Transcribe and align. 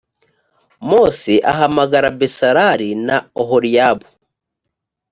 mose 0.89 1.33
ahamagara 1.51 2.09
besal 2.19 2.57
li 2.79 2.89
na 3.07 3.15
oholiyabu 3.41 4.07